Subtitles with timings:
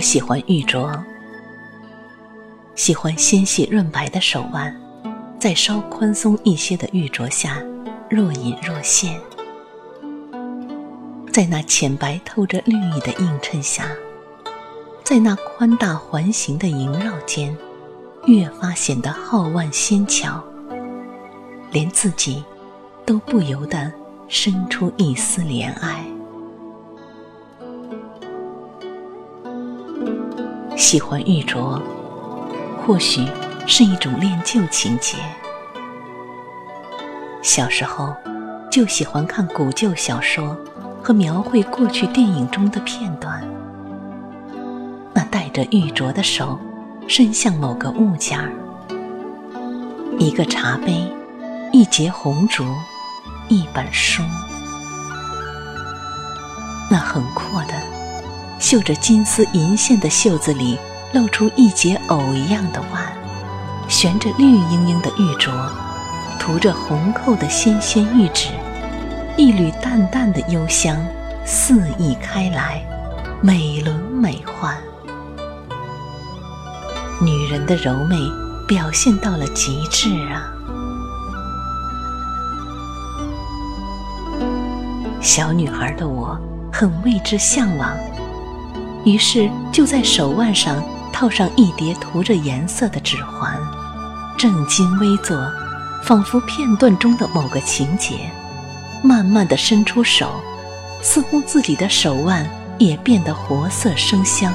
[0.00, 0.98] 喜欢玉镯，
[2.74, 4.74] 喜欢纤细润白的手腕，
[5.38, 7.62] 在稍宽松一些的玉镯下
[8.08, 9.20] 若隐若现，
[11.30, 13.86] 在那浅白透着绿意的映衬下，
[15.04, 17.56] 在那宽大环形的萦绕间，
[18.26, 20.42] 越发显得皓腕纤巧，
[21.70, 22.42] 连自己
[23.04, 23.92] 都不由得
[24.28, 26.04] 生出一丝怜爱。
[30.80, 31.78] 喜欢玉镯，
[32.82, 33.28] 或许
[33.66, 35.18] 是一种恋旧情节。
[37.42, 38.16] 小时候
[38.70, 40.56] 就喜欢看古旧小说
[41.02, 43.46] 和描绘过去电影中的片段。
[45.12, 46.58] 那戴着玉镯的手
[47.06, 48.50] 伸向某个物件儿，
[50.18, 51.12] 一个茶杯，
[51.72, 52.64] 一截红烛，
[53.50, 54.22] 一本书。
[56.90, 57.99] 那很阔的。
[58.60, 60.78] 绣着金丝银线的袖子里，
[61.14, 63.02] 露出一截藕一样的腕，
[63.88, 65.50] 悬着绿莹莹的玉镯，
[66.38, 68.50] 涂着红扣的纤纤玉指，
[69.38, 70.94] 一缕淡淡的幽香
[71.46, 72.84] 肆意开来，
[73.40, 74.76] 美轮美奂。
[77.22, 78.16] 女人的柔媚
[78.68, 80.52] 表现到了极致啊！
[85.22, 86.38] 小女孩的我，
[86.70, 87.96] 很为之向往。
[89.04, 93.58] 于是，就在手腕上套上一叠涂着颜色的指环，
[94.36, 95.36] 正襟危坐，
[96.04, 98.30] 仿佛片段中的某个情节。
[99.02, 100.28] 慢慢的伸出手，
[101.00, 102.46] 似乎自己的手腕
[102.78, 104.52] 也变得活色生香，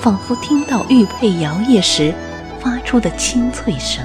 [0.00, 2.14] 仿佛听到玉佩摇曳时
[2.60, 4.02] 发出的清脆声。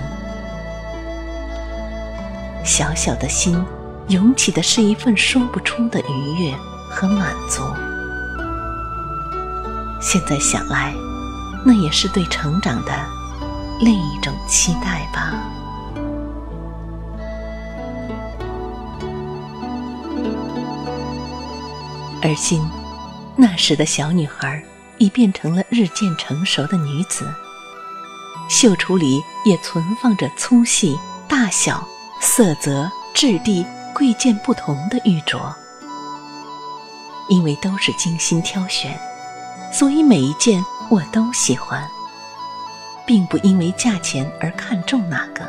[2.65, 3.65] 小小的心，
[4.09, 6.53] 涌起的是一份说不出的愉悦
[6.89, 7.63] 和满足。
[10.01, 10.93] 现在想来，
[11.65, 12.91] 那也是对成长的
[13.81, 15.33] 另一种期待吧。
[22.21, 22.65] 而今，
[23.35, 24.61] 那时的小女孩
[24.97, 27.25] 已变成了日渐成熟的女子，
[28.49, 31.85] 绣橱里也存放着粗细、大小、
[32.21, 35.53] 色泽、质地、贵贱不同的玉镯，
[37.29, 38.99] 因为都是精心挑选。
[39.71, 41.87] 所以每一件我都喜欢，
[43.05, 45.41] 并不因为价钱而看重哪个。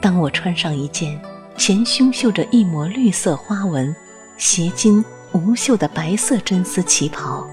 [0.00, 1.20] 当我穿上一件
[1.56, 3.94] 前胸绣着一抹绿色花纹、
[4.36, 7.46] 斜襟无袖的白色真丝旗袍，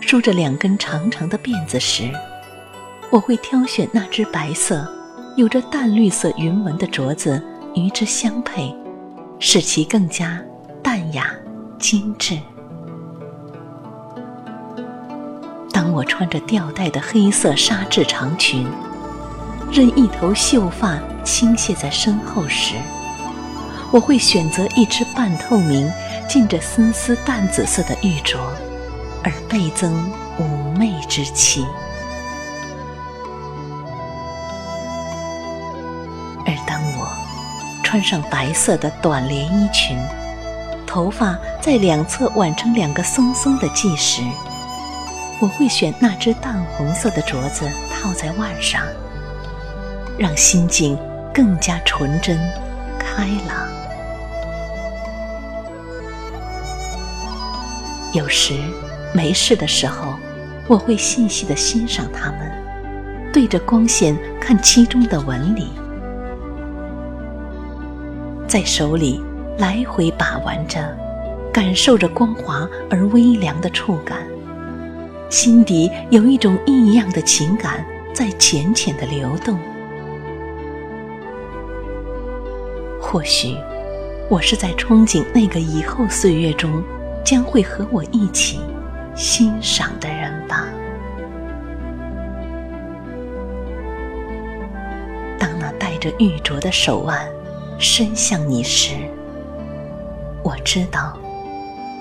[0.00, 2.10] 梳着两根长长的辫子时，
[3.10, 4.90] 我会挑选那只白色、
[5.36, 7.42] 有着淡绿色云纹的镯子
[7.74, 8.74] 与之相配，
[9.38, 10.42] 使其更加
[10.82, 11.34] 淡雅
[11.78, 12.38] 精致。
[15.94, 18.66] 我穿着吊带的黑色纱质长裙，
[19.70, 22.74] 任一头秀发倾泻在身后时，
[23.92, 25.88] 我会选择一只半透明、
[26.28, 28.38] 浸着丝丝淡紫色的玉镯，
[29.22, 31.64] 而倍增妩媚之气。
[36.44, 37.08] 而当我
[37.84, 39.96] 穿上白色的短连衣裙，
[40.84, 44.22] 头发在两侧挽成两个松松的髻时，
[45.40, 48.82] 我会选那只淡红色的镯子套在腕上，
[50.16, 50.96] 让心境
[51.34, 52.38] 更加纯真、
[52.98, 53.68] 开朗。
[58.12, 58.54] 有时
[59.12, 60.14] 没事的时候，
[60.68, 62.50] 我会细细的欣赏它们，
[63.32, 65.68] 对着光线看其中的纹理，
[68.46, 69.20] 在手里
[69.58, 70.96] 来回把玩着，
[71.52, 74.18] 感受着光滑而微凉的触感。
[75.34, 77.84] 心底有一种异样的情感
[78.14, 79.58] 在浅浅的流动。
[83.02, 83.56] 或许，
[84.30, 86.80] 我是在憧憬那个以后岁月中
[87.24, 88.60] 将会和我一起
[89.16, 90.68] 欣赏的人吧。
[95.36, 97.28] 当那带着玉镯的手腕
[97.80, 98.94] 伸向你时，
[100.44, 101.18] 我知道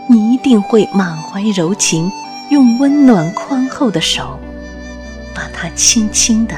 [0.07, 2.12] 你一定会满怀柔情，
[2.54, 4.40] 用温暖宽厚的手
[5.34, 6.56] 把它轻轻的、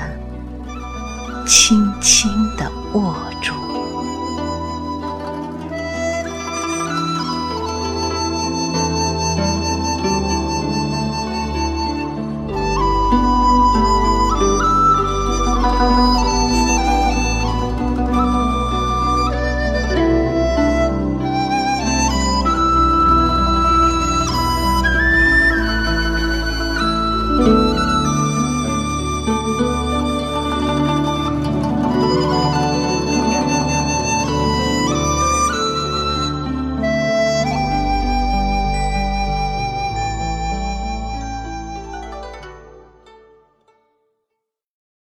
[1.48, 3.65] 轻轻的握住。